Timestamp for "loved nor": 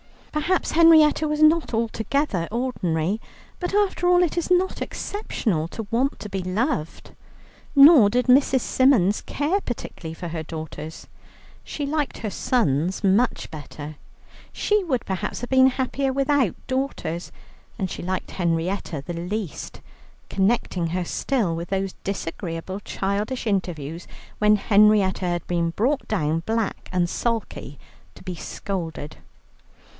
6.41-8.09